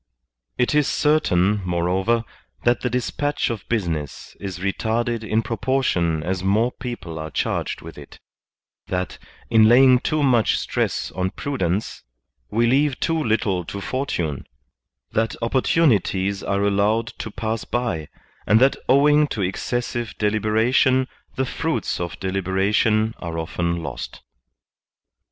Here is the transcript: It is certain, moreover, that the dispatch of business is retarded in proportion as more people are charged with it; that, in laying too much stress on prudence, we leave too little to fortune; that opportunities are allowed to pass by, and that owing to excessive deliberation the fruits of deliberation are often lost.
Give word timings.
It 0.57 0.73
is 0.73 0.87
certain, 0.87 1.61
moreover, 1.63 2.23
that 2.63 2.81
the 2.81 2.89
dispatch 2.89 3.51
of 3.51 3.69
business 3.69 4.35
is 4.39 4.57
retarded 4.57 5.23
in 5.23 5.43
proportion 5.43 6.23
as 6.23 6.43
more 6.43 6.71
people 6.71 7.19
are 7.19 7.29
charged 7.29 7.81
with 7.81 7.99
it; 7.99 8.19
that, 8.87 9.19
in 9.51 9.69
laying 9.69 9.99
too 9.99 10.23
much 10.23 10.57
stress 10.57 11.11
on 11.11 11.29
prudence, 11.29 12.01
we 12.49 12.65
leave 12.65 12.99
too 12.99 13.23
little 13.23 13.63
to 13.65 13.79
fortune; 13.79 14.47
that 15.11 15.35
opportunities 15.39 16.41
are 16.41 16.63
allowed 16.63 17.05
to 17.19 17.29
pass 17.29 17.63
by, 17.63 18.07
and 18.47 18.59
that 18.59 18.75
owing 18.89 19.27
to 19.27 19.43
excessive 19.43 20.17
deliberation 20.17 21.07
the 21.35 21.45
fruits 21.45 21.99
of 21.99 22.19
deliberation 22.19 23.13
are 23.19 23.37
often 23.37 23.83
lost. 23.83 24.23